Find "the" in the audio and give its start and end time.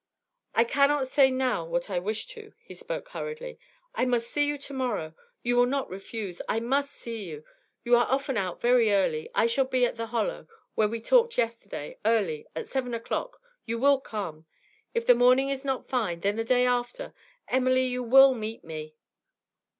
9.97-10.07, 15.05-15.13, 16.37-16.43